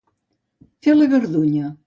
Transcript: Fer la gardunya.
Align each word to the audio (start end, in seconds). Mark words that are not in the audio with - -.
Fer 0.87 0.97
la 0.97 1.09
gardunya. 1.13 1.75